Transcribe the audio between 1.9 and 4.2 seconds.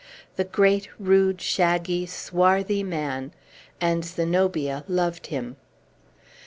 swarthy man! And